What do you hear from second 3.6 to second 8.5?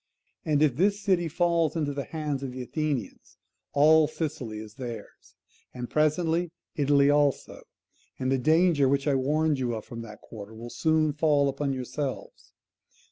all Sicily is theirs, and presently Italy also: and the